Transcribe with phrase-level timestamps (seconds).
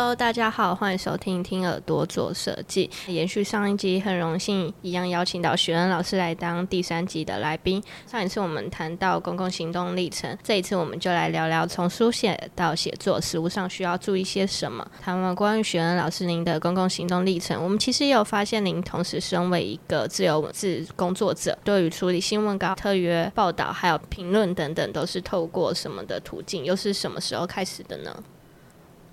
[0.00, 2.88] Hello，大家好，欢迎收听听耳朵做设计。
[3.06, 7.82] 延续上一集，很荣幸一样邀请到许恩老师来当第三集的来宾。
[8.06, 14.90] 上一次我们谈到公共行动历程，这一次我们就来聊聊从书写到写作，实务上需要注意些什么。
[15.02, 26.64] 谈完关于许恩老师您的公共行动历程，我们其实也有发现，您同时身为一个自由文字工作者，对于处理新闻稿、特约报道还有评论等等，都是透过什么的途径？
[26.64, 28.16] 又是什么时候开始的呢？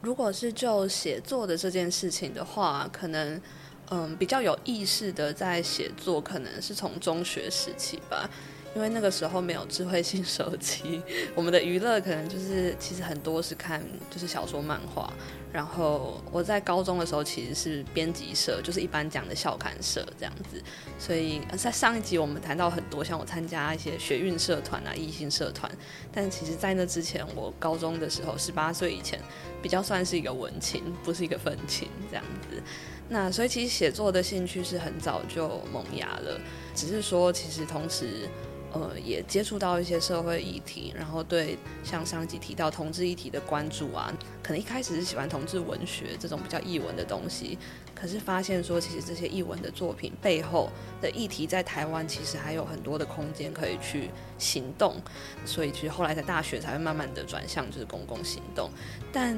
[0.02, 3.42] 如果是就写作的这件事情的话，可能
[3.90, 8.30] 嗯比较有意识的在写作，可能是从中学时期吧。
[8.76, 11.02] 因为那个时候没有智慧型手机，
[11.34, 13.82] 我们的娱乐可能就是其实很多是看
[14.12, 15.12] 就是小说漫画。
[15.52, 20.62] 然后我在高中的时候其实是编辑社，就是一般讲的校刊社这样子。
[21.00, 25.72] 所以在上一集我们谈到很多，像我参加一些学运社团啊、异性社团。
[26.14, 29.20] 但其实，在那之前，我高中的时候，十八岁以前，
[29.59, 32.62] 比较算是一个文青，不是一个愤青这样子。
[33.09, 36.40] 那所以其实写作的兴趣是很早就萌芽了，
[36.76, 38.28] 只是说其实同时。
[38.80, 47.58] 呃，也接触到一些社会议题，然后对像上集提到同志议题的关注啊，可能一开始是喜欢同志文学这种比较译文的东西，
[47.95, 50.69] 可是发现说其实这些译文的作品背后
[51.02, 54.95] 的议题在台湾其实还有很多的空间可以去行动，
[55.44, 58.69] 所以其实后来在大学才会慢慢的转向就是公共行动，
[59.12, 59.36] 但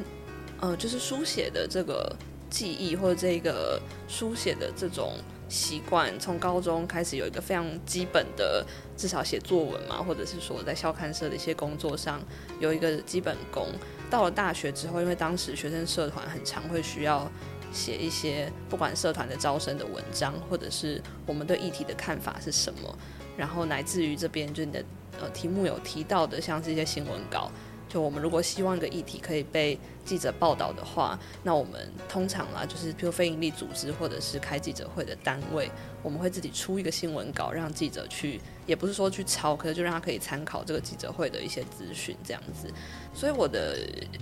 [0.59, 2.13] 呃，就是书写的这个
[2.49, 5.13] 记忆或者这个书写的这种。
[5.49, 8.63] 习惯从高中开始有一个非常基本的，
[8.95, 12.21] 至少写作文嘛，或者是说在校刊社的一些工作上
[12.59, 13.67] 有一个基本功。
[14.09, 17.29] 到了大学之后，因为当时学生社团很常会需要
[17.71, 22.95] 写一些不管社团的招生的文章，或者是我们对议题的看法是什么，
[23.35, 24.83] 然后乃至于这边就你的
[25.19, 27.51] 呃题目有提到的像这些新闻稿。
[27.89, 35.69] 就我们如果希望一个议题可以被记者报道的话，那我们通常啦，就是比如非营利组织或者是开记者会的单位，
[36.03, 42.71] 我们会自己出一个新闻稿，让记者去，也不是说去抄，可是就让他可以参考这个记者会的一些资讯这样子。
[43.13, 43.79] 所以我的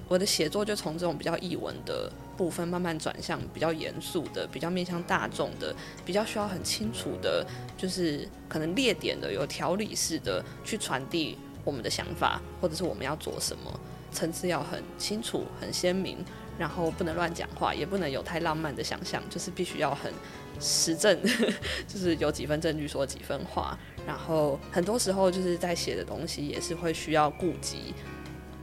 [0.07, 7.45] 我的写作就从这种比较译文的部分，慢慢转向比较严肃的、比较面向大众的、比较需要很清楚的，
[7.77, 11.37] 就是可能列点的、有条理式的去传递。
[11.67, 13.79] 我们的想法，或者是我们要做什么，
[14.09, 16.23] 层次要很清楚、很鲜明，
[16.57, 20.13] 然后不能乱讲话，也不能有太浪漫的想象，就是必须要很
[20.61, 21.19] 实证，
[21.85, 27.93] 就是有几分证据说几分话，然后很多时候就是在写的东西也是会需要顾及。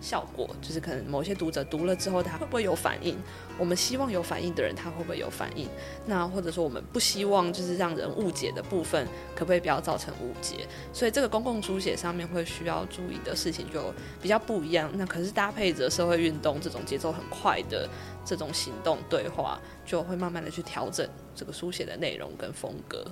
[0.04, 3.16] 效果就是可能某些读者读了之后，他会不会有反应？
[3.58, 5.66] 我们希望有反应的人，他会不会有反应？
[6.04, 10.66] 那或者说我们不希望就是让人误解的部分，可不可以不要造成误解？
[10.92, 14.90] 所以这个公共书写上面会需要注意的事情就比较不一样。
[14.94, 17.88] 那可是搭配着社会运动这种节奏很快的
[18.26, 23.02] 这种行动对话，就会慢慢的去调整这个书写的内容跟风格。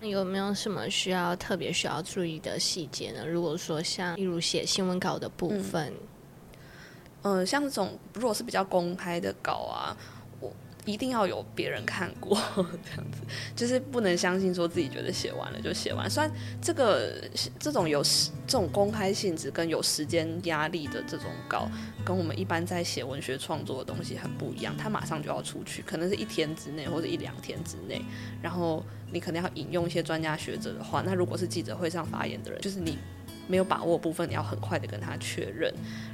[0.00, 3.26] 有没有什么需要特别需要注意的细节呢？
[3.26, 5.92] 如果说像例如写新闻稿的部分，
[7.22, 10.17] 嗯，像这种如果是比较公开的稿啊，我
[10.92, 13.20] 一定要有别人看过，这样子
[13.54, 16.08] 就是不能相信说自己觉得写完了就写完。
[16.08, 17.12] 虽然这个
[17.58, 21.68] 这种有时这种公开性质跟有时间压力的这种稿，
[22.04, 28.00] 跟我们一般在写文学创作的东西很不一样，它马上就要出去，可能是一天之内或者一两天之内，
[28.42, 28.84] 然后。
[29.10, 32.98] 你可能要引用一些专家学者的话，那如果是记者会上发言的人，就是你
[33.46, 35.72] 没有把握部分，你要很快的跟他确认，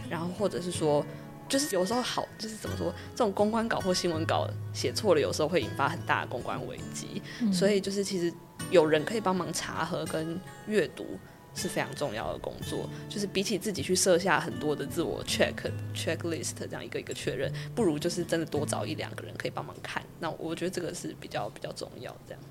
[0.09, 1.05] 然后或者是说，
[1.49, 7.23] 就是有时候好，就是怎么说，这种公关稿或新闻稿写错了，有时候会引发很大的公关危机，
[7.53, 8.33] 所以就是其实
[8.71, 11.07] 有人可以帮忙查核跟阅读
[11.55, 15.55] 是非常重要的工作，就是比起自己去设下很多的自我 check
[15.95, 22.43] checklist 这样一个一个确认，不如就是真的多找一两个人可以帮忙看，那我觉得这个是比较比较重要这样。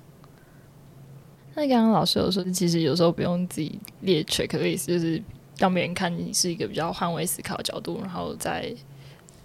[1.56, 5.22] 那刚刚老师有说，其实有时候不用自己列 checklist，就是
[5.56, 8.74] 让别人看你是一个比较换位思考的角度，然后再，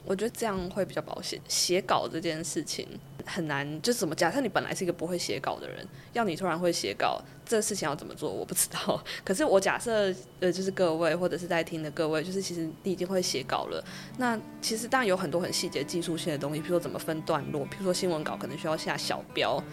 [0.10, 1.40] 我觉得这样会比较保险。
[1.48, 2.88] 写稿这件事情
[3.28, 9.00] 很难，就是怎么假设你本来是一个不会写稿的人，要你突然会写稿，这事情要怎么做，我不知道。
[9.24, 13.86] 可是我假设，呃，就是各位或者是在听的各位，就是其实你已经会写稿了。
[14.18, 19.64] 那其实当然有很多很细节、技术性的东西，比如说怎么分段落，比如说新闻稿可能需要下小标，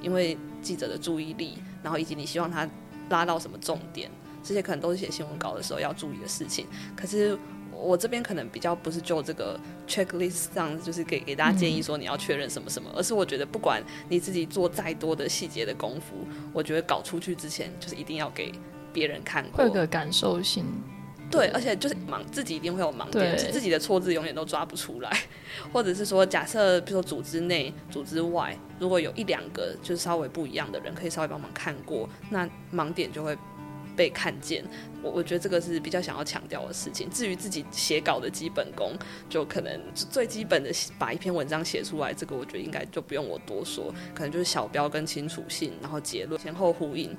[0.00, 1.58] 因为记者的注意力。
[1.82, 2.66] 然后以及你希望他
[3.10, 4.08] 拉到什么重点，
[4.42, 6.66] 这些可能都是写新闻稿的时候要注意的事情。
[6.96, 7.36] 可是
[7.72, 9.58] 我这边可能比较不是就这个
[9.88, 18.52] checklist 上，就是给给大家建议说你要确认什么什么，而是我觉得不管你自己做再多的细节的功夫，我觉得搞出去之前就是一定要给
[18.92, 20.64] 别人看过，会有个感受性。
[21.30, 23.38] 对，而且就是盲自己一定会有盲点，对。
[23.38, 25.10] 是自己的错字永远都抓不出来，
[25.72, 33.34] 或者是说，假设比如说组织内、组织外，如果有一两个就是稍微不一样的人，可以稍微帮忙看过，那盲点就会
[34.02, 34.64] 被看见。
[35.00, 37.08] 我我觉得这个是比较想要强调的事情。
[37.08, 38.92] 至于自己写稿的基本功，
[39.28, 47.16] 就可能最基本的把一篇文章写出来，这个我觉得应该就不用我多说，可能就是小标跟清楚性，然后结论前后呼应。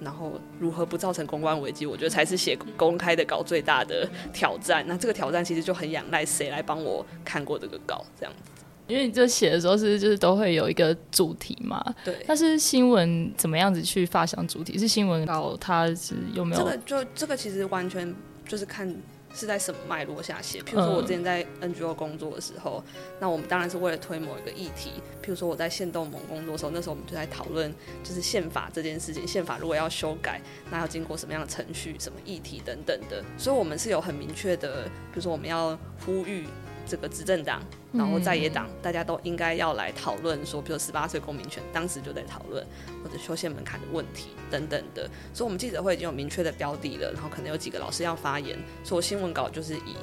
[0.00, 4.84] 然后如何不造成公关危机，我觉得才是写公开的稿最大的挑战。
[4.88, 8.50] 那这个挑战其实就很仰赖谁来帮我看过这个稿，这样子。
[8.86, 14.78] 因为你这写的时候是就是都会有一个主题嘛，对，但是新闻怎么样子去发想主题？
[14.78, 16.62] 是新闻稿它是有没有？
[16.62, 18.14] 这个就这个其实完全
[18.46, 18.94] 就是看
[19.34, 20.60] 是在什么脉络下写。
[20.60, 22.84] 譬如说我之前在 NGO 工作的时候，
[23.18, 24.90] 那我们当然是为了推某一个议题。
[25.22, 27.72] 譬如说我在宪动盟工作的时候，那时候我们就在讨论
[28.02, 30.40] 就是宪法这件事情，宪法如果要修改，
[30.70, 33.24] 那要经过什么样的程序、什么议题等等的。
[33.38, 36.46] 所以我们是有很明确的，比如说我们要呼吁。
[36.86, 42.64] 这个执政党，然后在野党，大家都应该要来讨论说，比如十八岁公民权，当时就在讨论
[43.02, 45.08] 或者修宪门槛的问题等等的。
[45.32, 49.96] 所以，我们记者会已经有明确的标的了，然后可能有几个老师要发言，所以新闻稿就是以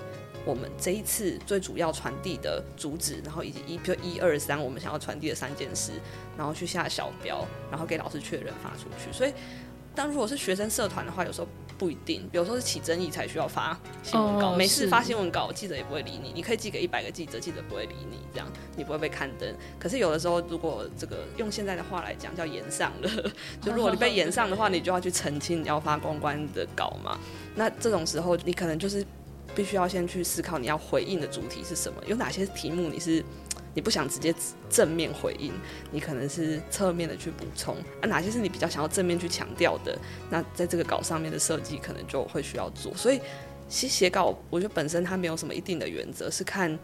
[0.45, 5.91] 我们这一次最主要传递的主旨，然后以及一，比如一二三，我们想要传递的三件事，
[6.37, 9.11] 然后去下小标，然后给老师确认发出去。
[9.11, 9.33] 所以，
[9.93, 11.47] 当如果是学生社团的话，有时候。
[11.81, 14.53] 不一定，比如说是起争议才需要发新闻稿。
[14.53, 16.31] 每次发新闻稿，记者也不会理你。
[16.31, 18.47] 你可以寄给一百个记者，记者不会理你，这样
[18.77, 19.51] 你不会被刊登。
[19.79, 23.09] 可是有的时候，如果这个用现在的话来讲，叫延上了，
[23.63, 27.17] 就如果你被延上的话，你就要去澄清你要发公关的稿嘛。
[27.55, 29.03] 那这种时候，你可能就是
[29.55, 33.25] 必须要先去思考你要回应的主题是什么，有哪些题目你是。
[33.73, 34.33] 你不想直接
[34.69, 35.53] 正面回应，
[35.91, 39.97] 你可能是侧面的去补充啊，哪些是你比较想要正面去强调的？
[40.29, 42.93] 那在这个稿上面的设计可能就会需要做。
[42.95, 43.19] 所以，
[43.69, 46.77] 其实写稿我觉得本身它没有什么一定的原则，是看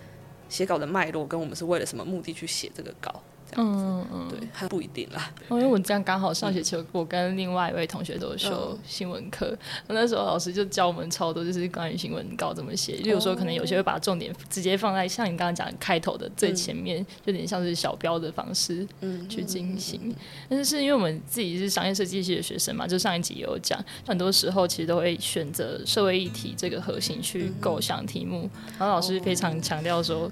[0.47, 3.21] 写稿的脉络跟我们是为了什么目的去写这个稿。
[3.55, 5.31] 嗯嗯，对，还不一定啦。
[5.49, 9.57] 因为我这样刚好上学期我跟另外一位同学都修新闻课，
[9.87, 12.97] 那时候老师就教我们超多，就是关于新闻稿怎么写。
[12.97, 18.85] 例如说，可能有些会把重点直接放在像你刚刚讲开头的最前面，有点像是小标的方式
[19.29, 20.13] 去进行。
[20.49, 30.29] 但是是因为我们自己是商业设计系的学生嘛，就上一集有讲，很多时候其实都会选择社会议题这个核心去构想题目，然后老师非常强调说。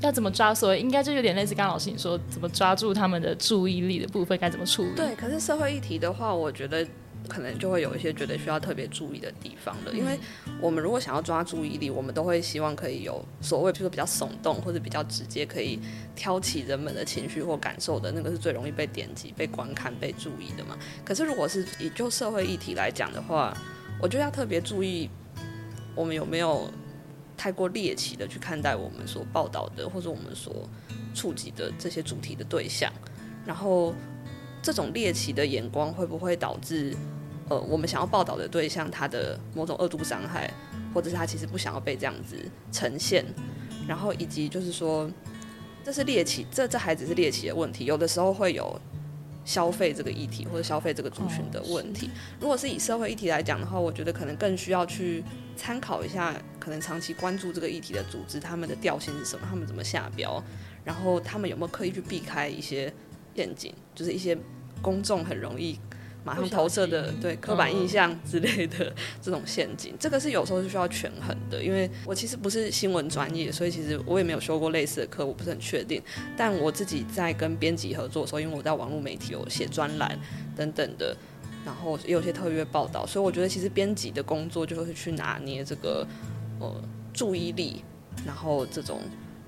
[0.00, 0.54] 要怎么抓？
[0.54, 4.94] 所以应该就有点类似刚刚老师你说，怎么抓住他们的注意力的部分，该怎么处理？
[4.94, 6.86] 对，可是社会议题的话，我觉得
[7.28, 9.92] 可能就会有一些觉得需要特别注意的地方了。
[9.92, 10.16] 因为
[10.60, 15.80] 我们如果想要抓注意力，我们都会希望可以有所谓，比如说比较耸动或者比较直接，可以
[16.14, 20.78] 挑起人们的情绪或感受的那个是最容易被点击、被观看、被注意的嘛。
[21.04, 23.52] 可是如果是以就社会议题来讲的话，
[24.00, 25.10] 我就要特别注意，
[25.96, 26.70] 我们有没有。
[27.38, 30.68] 太过猎奇的去看待我们所报道的或者我们所
[31.14, 32.92] 触及的这些主题的对象，
[33.46, 33.94] 然后
[34.60, 36.96] 这种猎奇的眼光会不会导致
[37.48, 40.52] 呃我们想要报道的对象他的某种恶度伤害，
[40.92, 42.36] 或者是他其实不想要被这样子
[42.72, 43.24] 呈现，
[43.86, 45.08] 然后以及就是说
[45.84, 48.78] 这是猎奇，这这还只是猎奇的问题，有的时候会有
[49.44, 52.10] 消费这个议题或者消费这个族群的问题。
[52.40, 55.22] 如果是以社会议题来讲的话，我觉得可能更需要去。
[55.60, 56.32] 参考一下，
[56.68, 59.46] 可能长期关注这个议题的组织，他们的调性是什么？
[59.48, 60.42] 他们怎么下标？
[60.84, 62.92] 然后他们有没有刻意去避开一些
[63.34, 63.72] 陷阱？
[63.94, 64.36] 就是一些
[64.82, 65.80] 公众很容易
[66.22, 69.94] 马上投射的对刻板印象之类的这种陷阱。
[69.98, 71.64] 这个是有时候是需要权衡的。
[71.64, 76.02] 因为我其实不是新闻专业，所以其实我也没有修过类似的课，我不是很确定。
[76.36, 80.18] 但我自己在跟编辑合作的时候，因为我在网络媒体有写专栏
[80.54, 81.16] 等等的。
[81.64, 86.06] 然后也有些特约报道，所以我觉得其实编辑的工作就是去拿捏这个
[86.58, 87.84] 呃注意力，
[88.26, 89.00] 然后这种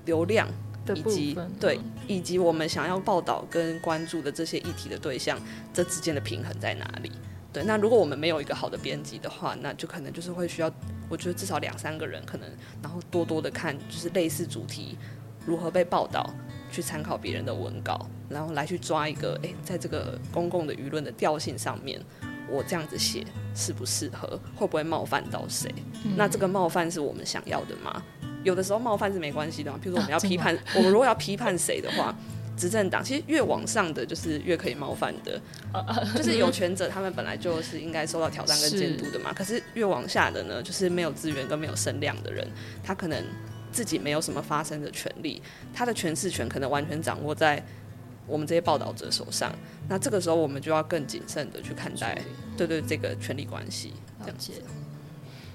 [0.05, 0.47] 流量
[0.95, 5.39] 以及对以及我们想要报道跟关注的这些议题的对象，
[5.73, 7.11] 这之间的平衡在哪里？
[7.53, 10.71] 对，那如果我们没有一个好的编辑的话，那就可能就是会需要，
[11.09, 12.49] 我觉得至少两三个人可能，
[12.81, 14.97] 然后多多的看就是类似主题
[15.45, 16.29] 如何被报道。
[16.73, 22.01] 去参考别人的文稿，然后来去抓一个，诶，在这个公共的舆论的调性上面，
[22.51, 25.73] 我这样子写适不适合，会不会冒犯到谁？
[26.15, 28.03] 那这个冒犯是我们想要的吗？
[28.43, 32.15] 有的时候冒犯是没关系的， 譬如说我们要批判，我们如果要批判谁的话，
[32.57, 35.39] 执政党其实越往上的就是越可以冒犯的，
[36.15, 39.33] 就是有权者他们本来就是应该受到挑战跟监督的嘛。
[39.33, 42.47] 可是越往下的呢，就是没有资源跟没有声量的人，
[42.83, 43.23] 他可能。
[43.73, 45.41] 自己没有什么发声的权利，
[45.73, 47.63] 他的诠释权可能完全掌握在
[48.27, 49.51] 我们这些报道者手上。
[49.89, 52.21] 那这个时候，我们就要更谨慎的去看待，
[52.57, 53.93] 对对，这个权力关系。
[54.21, 54.51] 这样子。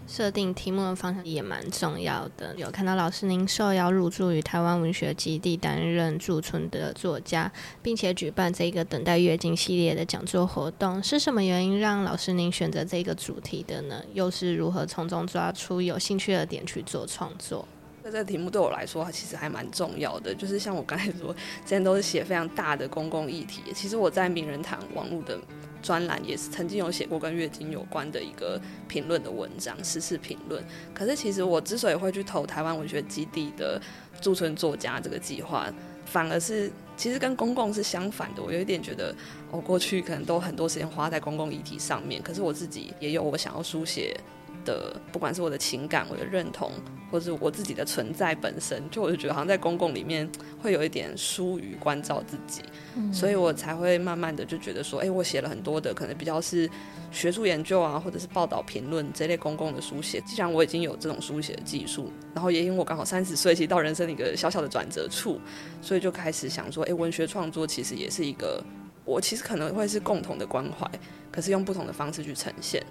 [0.09, 2.55] 设定题目的方向也蛮重要的。
[2.57, 7.51] 有看到老师您受邀入驻于台湾文学基地，担任驻村的作家，
[7.83, 14.01] 并且举办这个等待月经系列的讲座活动，是什么原因让老师您选择这个主题的呢？
[14.15, 17.67] 又是如何从中抓出有兴趣的点去做创作？
[18.07, 20.33] 那这个题目对我来说，其实还蛮重要的。
[20.33, 23.65] 就是像我刚才说，之前都是写非常大的公共议题。
[23.75, 25.37] 其实我在名人堂网络的
[25.83, 30.63] 专栏也是曾经有写过跟月经有关的一个评论的文章，时事评论。
[30.95, 33.83] 可是其实我之所以会去投台湾文学基地的
[34.21, 35.67] 驻村作家这个计划，
[36.05, 38.41] 反而是其实跟公共是相反的。
[38.41, 39.13] 我有一点觉得，
[39.51, 44.17] 我过去可能都很多时间花在公共议题上面，可是我自己也有我想要书写。
[44.67, 46.71] 的，不管是我的情感、我的认同，
[47.11, 50.31] 或是我自己的存在本身，就我就觉得好像在公共里面
[50.61, 52.63] 会有一点疏于关照自己，
[53.11, 56.69] 所以我才会慢慢的就觉得说，哎，我写了很多的可能比较是
[57.11, 60.21] 学术研究啊，或者是报道评论这类公共的书写。
[60.27, 65.41] 既然我已经有这种书写的技术，然后也因为我刚好三十岁，其实到人生的一个小小的转折处，
[65.81, 68.63] 所以就开始想说，哎，文学创作其实也是一个，
[69.05, 70.91] 我其实可能会是共同的关怀，
[71.31, 72.85] 可是用不同的方式去呈现。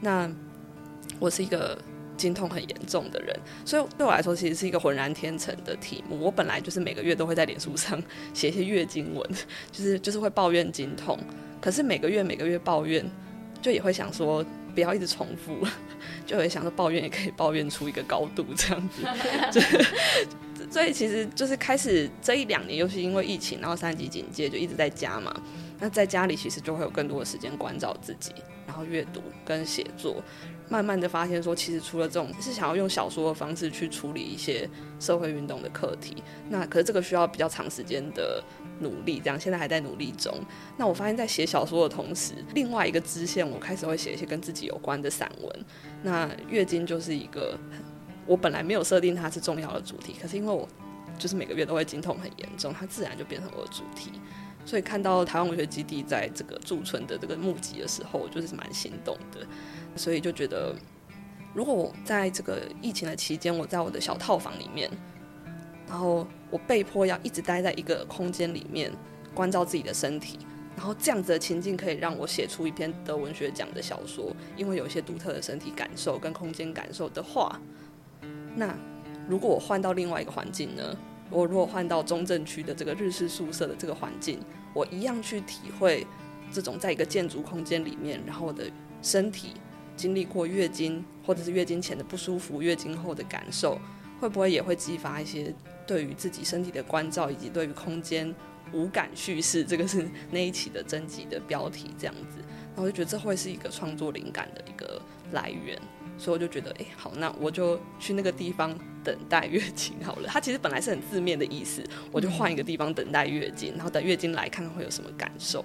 [0.00, 0.30] 那
[1.18, 1.78] 我是一个
[2.16, 6.18] 经痛很严重的人，所以对我来说，其实是一个浑然天成的题目。
[6.18, 8.00] 我本来就是每个月都会在脸书上
[8.34, 9.30] 写一些月经文，
[9.72, 11.18] 就是就是会抱怨经痛。
[11.60, 13.04] 可是每个月每个月抱怨，
[13.60, 14.44] 就也会想说
[14.74, 15.66] 不要一直重复，
[16.26, 19.06] 就会想说抱怨也可以抱怨出一个高度这样子。
[20.70, 25.34] 所以其实就是开始这一两年，又是因为疫情，然后三级警戒就一直在家嘛。
[25.78, 28.32] 那在家里其实就会有更多的时间关照自己，
[28.66, 30.22] 然后阅读跟写作。
[30.72, 34.66] 慢慢的发现说，其实除了这种是想要用小说的方式去处理一些
[34.98, 38.42] 社会运动的课题，那可是这个需要比较长时间的
[38.80, 40.32] 努力，这样现在还在努力中。
[40.78, 45.64] 那我发现，在写小说的同时，另外一个支线，我开始会写一些跟自己有关的散文。
[46.02, 47.58] 那月经就是一个
[48.26, 50.66] 我本来没有设定它是重要的主题，可是因为我
[51.18, 54.10] 就是每个月都会经痛很严重，它自然就变成我的主题。
[54.64, 59.46] 所以看到台湾文学基地在这个驻村的这个募集的时候，我就是蛮心动的。
[59.96, 60.74] 所以就觉得，
[61.52, 64.90] 如果我在这个疫情的期间，我在我的小套房里面，
[65.86, 68.90] 然后我被迫要一直待在一个空间里面，
[69.34, 70.38] 关照自己的身体，
[70.76, 77.60] 然后这样子的情境可以让我写出一篇得文学奖的小说，因为有一些独特的身体感受跟空间感受的话，
[78.54, 78.74] 那
[79.28, 80.96] 如果我换到另外一个环境呢？
[81.32, 84.38] 我如果换到中正区的这个日式宿舍的这个环境，
[84.74, 86.06] 我一样去体会
[86.52, 88.70] 这种在一个建筑空间里面，然后我的
[89.00, 89.54] 身体。
[89.94, 93.78] 经历过月经或者是月经前的不舒服，月经后的感受，
[94.18, 95.54] 会不会也会激发一些
[95.86, 98.34] 对于自己身体的关照，以及对于空间
[98.72, 99.62] 无感叙事？
[99.62, 102.38] 这个是那一期的征集的标题，这样子，
[102.74, 105.00] 然后我就觉得这会是一个创作灵感的一个
[105.32, 105.78] 来源，
[106.16, 108.72] 所以我就觉得，哎，好，那我就去那个地方
[109.04, 110.28] 等待月经好了。
[110.28, 115.64] 它其实本来是很字面的意思，我就换一个地方等待月经，然后等月经来看看会有什么感受。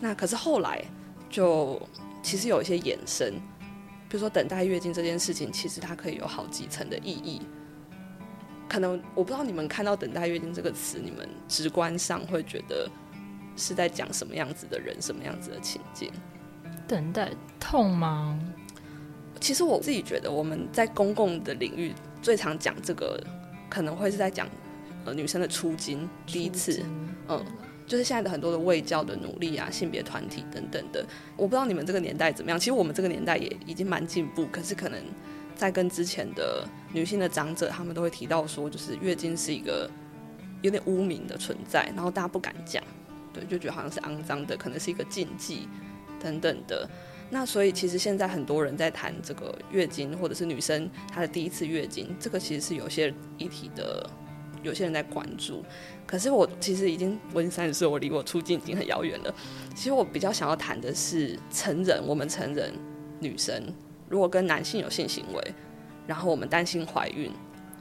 [0.00, 0.82] 那可是后来
[1.28, 1.80] 就
[2.22, 3.34] 其实有一些衍生。
[4.08, 7.40] 比如说等待月经这件事情，其实它可以有好几层的意义。
[8.68, 12.90] 可能我不知道你们看到“等待月经”这个词，你们直观上会觉得
[13.56, 16.10] 是在讲什么样子的人，什么样子的情境？
[16.88, 18.36] 等待痛吗？
[19.40, 21.92] 其实我自己觉得，我们在公共的领域
[22.22, 23.18] 最常讲这个，
[23.68, 24.48] 可能会是在讲
[25.04, 26.82] 呃女生的出经第一次，
[27.28, 27.44] 嗯。
[27.86, 31.04] 就是现在的很多的卫教的努力啊，性别团体等等的，
[31.36, 32.56] 我不知道你们这个年代怎么样。
[32.56, 35.02] 其实我们这个年代也已经蛮进步，可是可能
[35.56, 39.90] 在跟之前的女性的长者，他们都会提到说，就是月经是一个
[40.62, 42.80] 有点污名的存在，然后大家不敢讲，
[43.32, 45.68] 对，就觉得好像是肮脏的，可能是一个禁忌
[46.20, 46.88] 等等的。
[47.30, 54.08] 那所以其实现在很多人在谈这个月经，或者是女生她的第一次月经，这个其实是有些议题的。
[54.62, 55.64] 有些人在关注，
[56.06, 59.34] 可是我其实已经我已经三十岁，我离我出境已经很遥远了。
[59.74, 62.70] 其实我比较想要谈的是成人，我们成人
[63.20, 63.58] 女生
[64.06, 65.54] 如果跟男性有性行为，
[66.06, 67.32] 然后我们担心怀孕，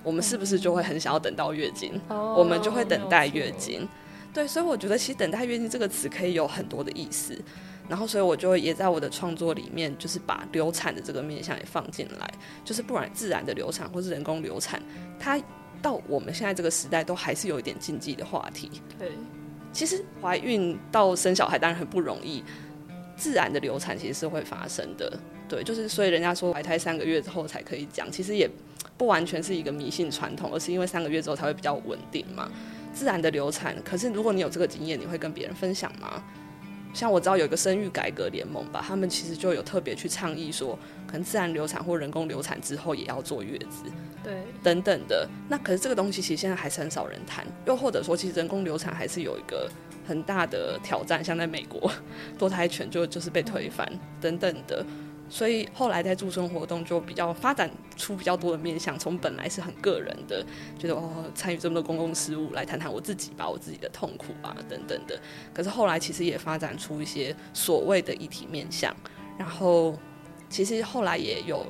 [0.03, 1.99] 我们是不是就会很想要等到月经？
[2.07, 3.85] 我们就会等待月经。
[4.33, 7.37] 对，所以我觉得其实等待月经这个词可以有很多的意思。
[7.89, 14.81] 然后所以我就也在我的创作里面，就是把流产的这个面向也放进来，就是不管自然的流产或是人工流产，
[15.19, 15.41] 它。
[15.81, 18.69] 到我们现在这个时代，都还是有一点禁忌的话题。
[18.97, 19.13] 对，
[19.71, 22.43] 其实怀孕到生小孩当然很不容易，
[23.15, 25.17] 自然的流产其实是会发生的。
[25.47, 28.51] 对，就是所以人家说怀胎三个月之后才可以讲，其实也
[28.97, 32.51] 不完全是一个迷信传统，而是因为三个月之后才会比较稳定嘛。
[32.93, 36.21] 自然的流产，可是如果你有这个经验，你会跟别人分享吗？
[36.93, 40.77] 像我知道有一个生育改革联盟吧，他们其实就有特别去倡议说，
[41.07, 43.83] 可能自然流产或人工流产之后也要坐月子，
[44.23, 45.27] 对，等等的。
[45.47, 49.69] 那可是这个东西其实现在还是很少人谈，又或者说其实人工流产还是有一个
[50.07, 51.91] 很大的挑战，像在美国
[52.39, 53.87] 堕胎权就就是被推翻
[54.19, 54.85] 等等的。
[55.29, 60.43] 所以后来在驻村活动就比较发展出比较多的面向，从本来是很个人的，
[60.77, 65.19] 觉得哦参与这么多公共事务来谈谈我自己吧，我自己的痛苦啊等等的。
[65.53, 68.95] 可是后来其实也发展出一些所谓的议题面向，
[69.37, 69.97] 然后
[70.49, 71.65] 其实后来也有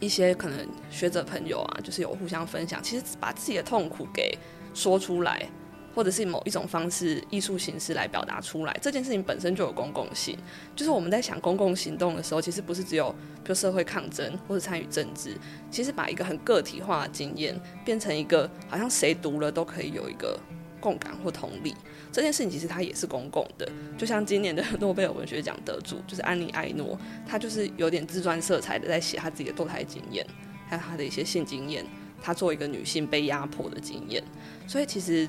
[0.00, 4.36] 一些可能学者朋友啊，就是有互相分享，其实把自己的痛苦给
[4.72, 5.46] 说出来。
[5.94, 10.36] 或者是某一种方式、艺术形式来表达出来，这件事情本身就有公共性。
[10.74, 13.10] 就是我们在想公共行动的时候，其实不是只有
[13.42, 15.36] 比如社会抗争或者参与政治，
[15.70, 20.38] 其实把一个很个体化的经验变成一个好像谁读了都可以有一个
[20.80, 21.74] 共感或同理，
[22.10, 23.70] 这件事情其实它也是公共的。
[23.98, 30.26] 就像今年的诺贝尔文学奖得主就是安妮艾诺，她就是有点自传色彩的在写她自己的堕胎经验，
[30.66, 31.84] 还有她的一些性经验，
[32.22, 34.24] 她作为一个女性被压迫的经验，
[34.66, 35.28] 所以其实。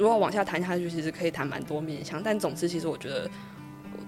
[0.00, 2.22] 如果往下谈下去，其实可以谈蛮多面向。
[2.22, 3.30] 但总之，其实我觉得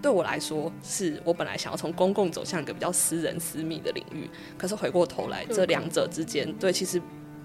[0.01, 4.27] 对我来说，是我本来想要从公共走向一个比较私人、私密的领域。
[4.57, 7.01] 可是回过头来，这两者之间，对，其实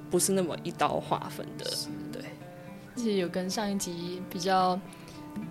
[0.09, 1.65] 不是那么一刀划分的。
[2.13, 2.21] 对，
[2.95, 4.79] 其实有跟上一集比较。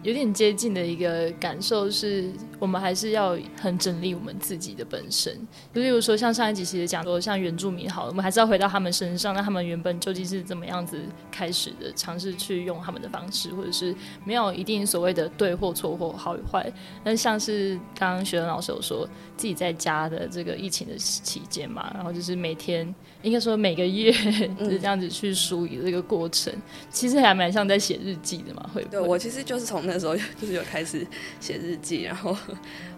[0.02, 2.30] 有点接近的一个感受是，
[2.61, 5.37] 我们还是要很整理我们自己的本身。
[5.75, 11.92] 就例如说，像上一集其实讲说，像原住民好了，我们还是要回到他们身上，那他们原本究竟是怎么样子开始的？
[11.95, 13.92] 尝试去用他们的方式，或者是
[14.25, 16.73] 没有一定所谓的对或错或好与坏。
[17.02, 22.95] 那像是刚刚学文老师有说自己在家的这个疫情的期间嘛，然后就是每天
[23.26, 24.11] 应该说每个月
[24.59, 26.50] 就是这样子去梳理这个过程，
[26.90, 28.71] 其实还蛮像在写日记的嘛。
[28.73, 29.66] 会对我其实就是。
[29.66, 31.04] 从那时候 就是有开始
[31.40, 32.36] 写日记，然后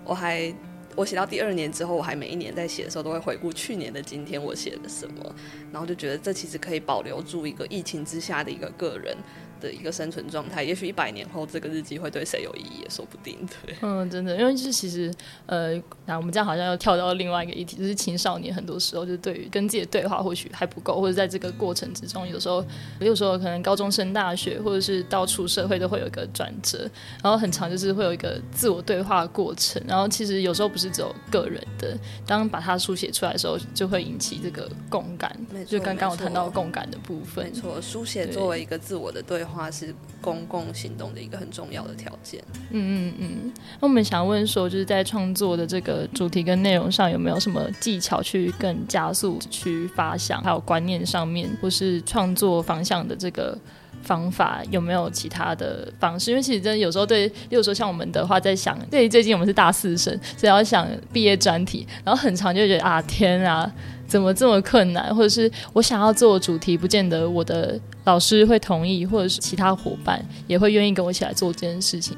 [0.04, 0.54] 我还
[0.98, 5.34] 我写到第二年之后，我还每一年在写的时候都会回顾去年的今天我写了什么，
[5.72, 9.16] 然后就觉得这其实可以保留住一个疫情之下的一个个人。
[9.60, 13.36] 的一个生存状态，也许一百年后这个日记会对谁有意义也说不定。
[13.66, 15.12] 对，嗯，真的，因为就是其实，
[15.46, 15.74] 呃，
[16.06, 22.64] 那我们这样好像又跳到另外一个议题，就是青少年很多时候就对于跟自己的对话或许还不够，或者在这个过程之中，有时候，
[23.00, 26.88] 有时候可能高中升大学，或者是到出社会都会有一个转折，
[27.20, 35.36] 然后很长就是会有一个自我对话过程，然后其实有时候不是只有个人的，当把它书写出来的时候，就会引起这个共感。
[35.66, 39.48] 就刚刚我谈到共感的部分，没错，书写作为一个自我的对。
[39.48, 42.44] 话是公共行动的一个很重要的条件。
[42.70, 43.52] 嗯嗯嗯。
[43.80, 53.56] 那我们想问说，就是在创作的这个主题跟内容上，有没有什么技巧去更加速去发想，还有观念上面，或是创作方向的这个
[54.02, 56.30] 方法，有没有其他的方式？
[56.30, 63.70] 因为其实真的有时候对，有时候像我们的话，在想，对最近我们是大四生，所以要想毕业专题，然后很长就觉得啊，天啊！
[64.06, 65.14] 怎么这么困难？
[65.14, 72.16] 或者是我想要做主题，不见得我的老师会同意，或者是其他伙伴也会愿意跟我一起来做这件事情。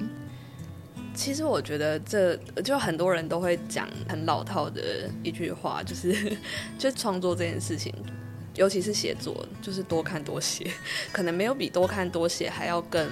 [1.12, 4.80] 其实我觉得这就很多人都会讲很老套的
[5.24, 6.36] 一句话，就是
[6.78, 7.92] 就创作这件事情，
[8.54, 10.70] 尤其是写作，就是多看多写，
[11.12, 13.08] 可能没有比多看多写还要更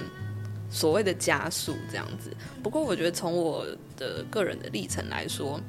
[0.69, 2.31] 所谓的加速这样子。
[2.63, 3.65] 不过我觉得从我
[3.97, 5.59] 的个人的历程来说。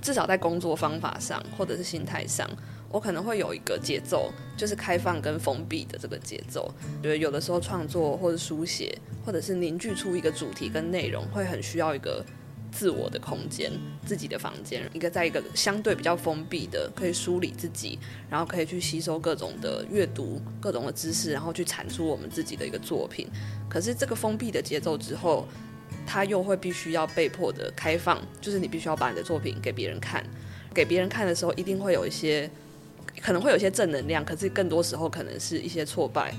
[0.00, 2.48] 至少在工作方法上，或者是心态上，
[2.88, 6.72] 我可能会有一个节奏，就是开放跟封闭的这个节奏。
[7.02, 12.24] 觉得有的时候创作或者书写，或者是凝聚出一个主题跟内容，会很需要一个
[12.70, 13.72] 自我的空间，
[14.04, 17.98] 自己的房间，一个在一个相对比较封闭的，可以梳理自己，
[18.30, 23.26] 然后可以去吸收各种的阅读、各种的知识，然后去产出我们自己的一个作品。
[23.68, 25.46] 可是这个封闭的节奏之后。
[26.06, 30.24] 他又会必须要被迫的开放，就是你必须要把你的作品给别人看，
[30.72, 32.50] 给别人看的时候，一定会有一些，
[33.20, 36.34] 可能会有一些正能量，可是更多时候可能是一些挫败，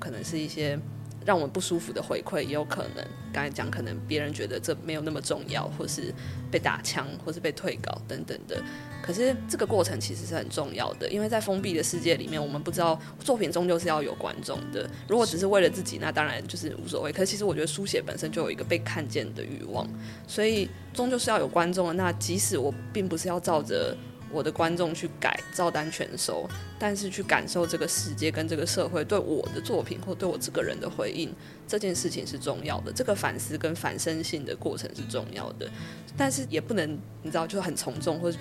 [0.00, 0.78] 可能是一些。
[1.24, 3.04] 让我们不舒服的回馈也有可能。
[3.32, 6.12] 刚才讲，可能别人觉得这没有那么重要，或是
[6.50, 8.62] 被打枪，或是被退稿等等的。
[9.02, 14.88] 可是这个过程其实是很重要的，因为在封闭的世界里面，我们不知道作品终究是要有观众的。
[15.08, 17.10] 如果只是为了自己，那当然就是无所谓。
[17.10, 19.88] 可是其实我觉得书写本身就有一个被看见的欲望，
[20.26, 21.94] 所以终究是要有观众的。
[21.94, 23.96] 那即使我并不是要照着。
[24.32, 31.32] 我的观众去改照单全收，但是去感受这个世界跟这个社会对我的作品或对我这个人的回应，
[31.68, 32.92] 这件事情是重要的。
[32.92, 35.70] 这个反思跟反身性的过程是重要的，
[36.16, 38.38] 但是也不能你知道，就很从众或者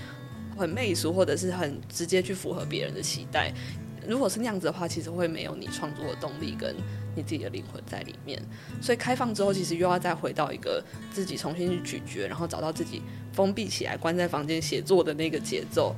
[0.57, 3.53] 很媚俗，或者是很直接去符合别人的期待。
[4.07, 6.75] 如果是那样子的话，其实会没有你创作的动力跟
[7.15, 8.41] 你自己的灵魂在里面。
[8.81, 13.01] 所以开放之后，其实又要再回到一个自己重新去咀嚼，然后找到自己
[13.33, 15.95] 封闭起来、关在房间写作的那个节奏，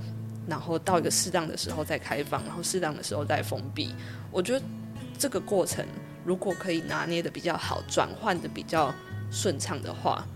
[0.48, 3.94] 然后到一个适当的时候再开放，然后适当的时候再封闭。
[4.32, 4.66] 我觉得
[5.18, 5.86] 这个过程
[6.26, 8.94] 如果可以拿捏的比较好，转换的比较
[9.32, 10.28] 顺畅的话，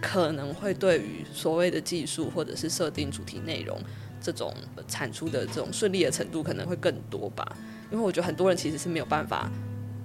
[0.00, 3.80] 可能会对于所谓的技术或者是设定主题内容
[4.20, 4.54] 这种
[4.86, 7.56] 产出的这种顺利的程度，可能会更多吧。
[7.90, 9.50] 因为我觉得很多人其实是没有办法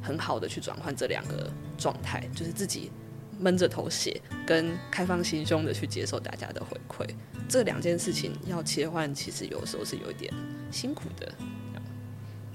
[0.04, 2.92] 很好的去转换这两个状态，就是自己
[3.40, 7.10] 闷着头写，跟开放心胸的去接受大家的回馈，
[7.50, 10.32] 这两件事情要切换，其实有时候是有一点
[10.70, 11.34] 辛苦的。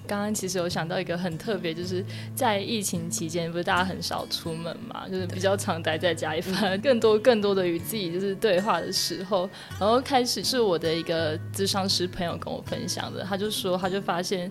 [0.06, 2.02] 刚刚其实有想到一个很特别，就是
[2.34, 9.46] 在疫情期间，不是大家很少出门嘛，就是比较常待在家里，反而更多更多的与自己就是对话的时候，
[9.78, 14.50] 然后开始是我的一个智商师朋友跟我分享的，他就说他就发现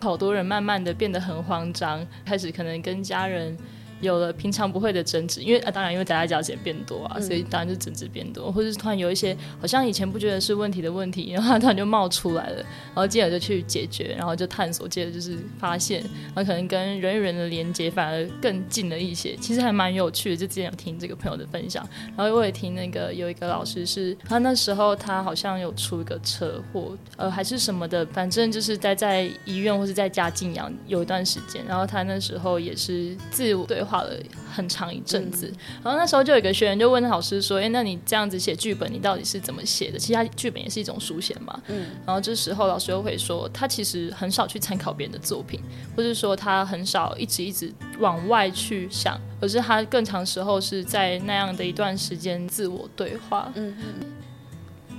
[0.00, 3.56] 好多人慢慢的变得很慌张，开始可能跟家人。
[4.00, 16.00] 有了平常不会的争执，因为啊，当然因为大家交钱变多啊，所以当然就争执变多，或者是突然有一些好像以前不觉得是问题的问题，然后突然就冒出来了，然后接着就去解决，然后就探索，接着就是发现，
[16.34, 20.36] 然后可能跟人与人的连接反而更近了一些，其实还蛮有趣的。
[20.36, 21.84] 就之前有听这个朋友的分享，
[22.16, 33.82] 然后我也听那个有一个老师是，他那时候他好像有出一个车祸，呃还是什么的，反正就是待在医院或是在家静养有一段时间，然后他那时候也是自我对。
[33.88, 34.10] 画了
[34.52, 35.50] 很长一阵子，
[35.82, 39.98] 然后那时候就有一个学员就问老师说：“哎，那你这样子写剧本，你到底是怎么写的？
[39.98, 45.60] 其实他剧本也是一种书写嘛。”嗯，然后这时候老师又会说，他其实很少去参考别人的作品，
[45.96, 53.50] 或者说他很少一直一直往外去想，而是他更长时候是在那样的一段时间自我对话。
[53.54, 54.12] 嗯嗯。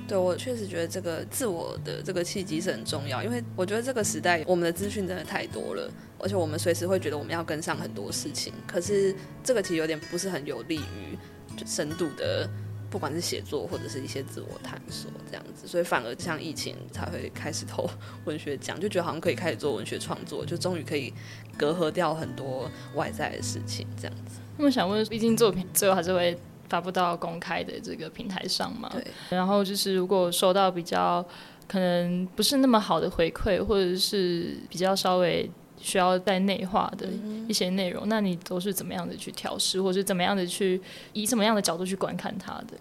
[0.10, 11.16] 对，我确实觉得这个自我的这个契机是很重要，因为我觉得这个时代我们的资讯真的太多了，而且我们随时会觉得我们要跟上很多事情，可是这个其实有点不是很有利于
[11.64, 12.50] 深度的，
[12.90, 17.88] 不管是写作或者是一些自我探索这样子，所以反而像疫情才会开始投
[18.26, 21.14] 文学奖，就觉得好像可以开始做文学创作，就终于可以
[21.56, 24.40] 隔阂掉很多外在的事情这样子。
[24.58, 26.36] 那么想问，毕竟作品最后还是会。
[26.70, 28.90] 发布到公开的这个平台上嘛？
[28.94, 29.04] 对。
[29.30, 31.26] 然后就是如果收到比较
[31.68, 37.08] 可能不是那么好的回馈，或者是比较稍微需要再内化的
[37.48, 40.82] 一些内容，那你都是怎么样的去调试，或者是怎么样的去
[41.14, 42.74] 以什么样的角度去观看它的？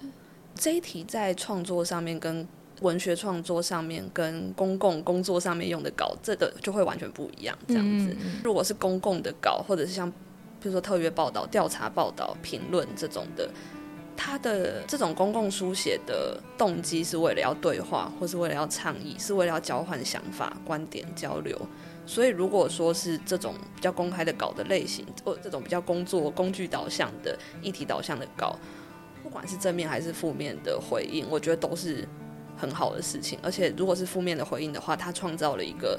[0.54, 2.46] 这一题在创作上面、跟
[2.80, 7.56] 文学创作上面、跟公共工作上面用的稿，这个就会完全不一样。
[7.68, 13.48] 这样子，如果是公共的稿，或者是像比如说特约报道、调查报道、评论这种的。
[14.20, 21.56] 他的这种公共书写的动机是为了要对话，或是为了要倡议，是为了要交换想法、观点交流。
[22.04, 28.58] 所以，如果说是这种比较公开的稿的类型，或这种比较工作工具导向的议题导向的稿，
[29.22, 32.04] 不管是正面还是负面的回应，我觉得都是
[32.56, 33.38] 很好的事情。
[33.40, 35.96] 而且，如果是负面的回应的话，它创造了一个。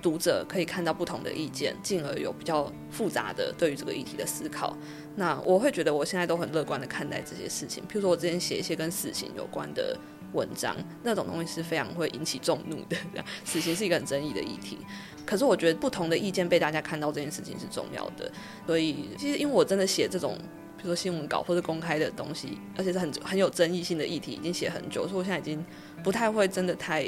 [0.00, 4.76] 读者可以看到不同的意见，进而有比较复杂的对于这个议题的思考。
[5.18, 7.82] 那我会觉得我现在都很乐观的看待这些事情。
[7.88, 9.98] 譬如说我之前写一些跟死刑有关的
[10.32, 12.96] 文章，那种东西是非常会引起众怒的。
[13.44, 14.78] 死刑是一个很争议的议题，
[15.26, 18.30] 可是我觉得不同的意见被大家看到这件事情是重要的。
[18.64, 20.38] 所以其实因为我真的写这种，
[20.76, 25.64] 比如说新闻稿或者公开的东西，而且是很很有争议性的议题，已经写很久，所以我现在已经
[26.04, 27.04] 不太会真的太。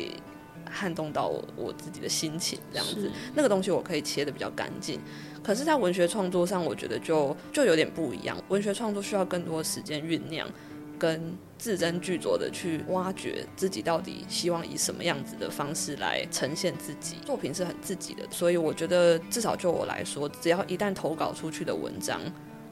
[0.71, 5.01] 撼动到我我自己的心情，这样子，那个东西我可以切的比较干净。
[5.43, 8.37] 可是，在文学创作上，我觉得就就有点不一样。
[8.49, 10.47] 文学创作需要更多时间酝酿，
[10.99, 18.23] 跟字斟句酌的去挖掘自己到底希望以什么样子的方式来呈现自己作品是很自己的。
[18.31, 22.21] 所以，我觉得至少就我来说，只要一旦投稿出去的文章。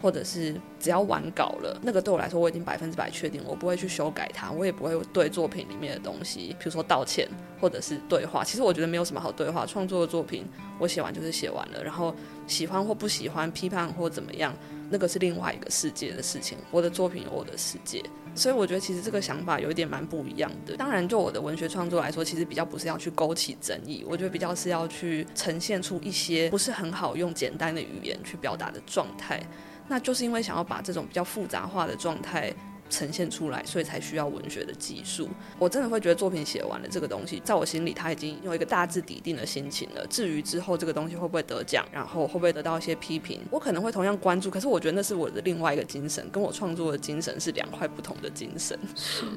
[0.00, 7.28] 或者是只要完稿了，那个对我来说我已经百分之百确定，我不会去修改它，我也不会对作品里面的东西，比如说道歉
[7.60, 8.44] 或者是对话。
[8.44, 10.44] 其实我觉得没有什么好对话，创作的作品
[10.78, 12.14] 我写完就是写完了，然后
[12.46, 14.54] 喜欢或不喜欢、批判或怎么样，
[14.88, 16.56] 那个是另外一个世界的事情。
[16.70, 18.02] 我的作品有我的世界，
[18.36, 20.76] 所以我觉得其实这个想法有一点蛮不一样的。
[20.76, 29.42] 当然，就我的文学创作来说，其实比较不是要去勾起争议，我觉得比较是要去呈现出一些不是很好用简单的语言去表达的状态。
[29.88, 32.52] 那就是因为想要把这种比较复杂化的状态
[32.88, 35.28] 呈现出来，所以才需要文学的技术。
[35.58, 40.06] 我真的会觉得作品写完了这个东西，在我心里他已经有一个大致底定的心情了。
[40.08, 44.50] 至于之后这个东西会不会得奖，然后会不会得到一些批评，我可能会同样关注。
[44.50, 48.78] 可是我觉得那是我的另外一个精神，跟我创作的精神是两块不同的精神。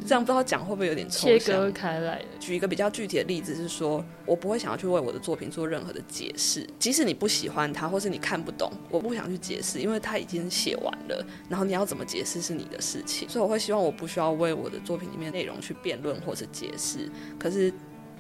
[0.08, 2.22] 这样不知道讲会不会有点切割开来？
[2.40, 11.26] 举一个比较具体的例子是说，我不会想要去为我的作品做任何的解释，即使你不喜欢它，或是你看不懂，我不想去解释，因为它已经写完了。
[11.50, 17.10] 然后你要怎么解释是你的事情，所以我会希望我不需要为我的作品里面内容去辩论或者解释。
[17.39, 17.73] 可是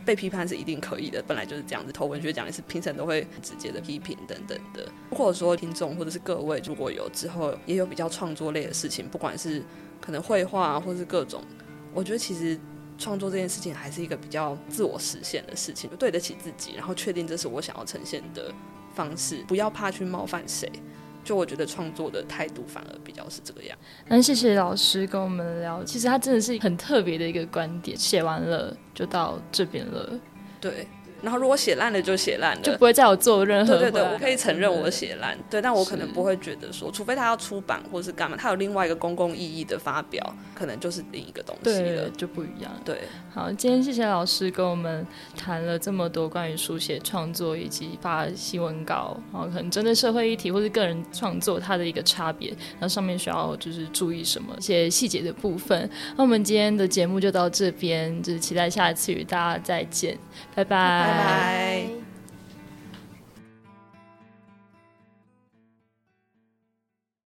[0.03, 1.91] 被批判是一定可以的，本来就是这样子。
[1.91, 4.91] 投文学奖也是评审都会直接的批评等等的。
[5.11, 9.63] 如果说听众或者是各位如果有之后也有比较创作类的事情，不管是
[9.99, 11.43] 可能绘画或是各种，
[11.93, 12.59] 我觉得其实
[12.97, 18.51] 创作这件事情还是一个比较自我实现的事情，就对得起自己，然后确定这是我想要呈现的
[18.95, 20.67] 方式，不要怕去冒犯谁。
[21.23, 23.77] 就我觉得创作的态度反而比较是这个样。
[24.07, 27.97] 那谢谢老师跟我们聊，其实他真的是很特别的一个观点。
[27.97, 30.19] 写完了就到这边了，
[30.59, 30.87] 对。
[31.21, 33.77] 然后如果写烂了就写烂了，就不会再有做任何。
[33.77, 42.71] 对对对，我可以承认我写烂，对，但我可能不会觉得说，除非他要出版或是干嘛，他有另外一个公共意义的发表，可能就是另一个东西了，就不一样。
[42.83, 42.99] 对，
[43.33, 45.05] 好，今天谢谢老师跟我们
[45.37, 55.89] 谈了这么多关于书写创作以及发新闻稿，然后可能针对社会议题或是个人创作它的一个差别，然后上面需要就是注意什么一些细节的部分。
[56.15, 60.17] 那我们今天的节目就到这边，就是期待下一次与大家再见，
[60.55, 61.10] 拜拜。
[61.11, 62.10] 拜拜。